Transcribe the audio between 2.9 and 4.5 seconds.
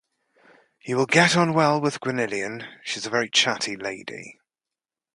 a very chatty lady.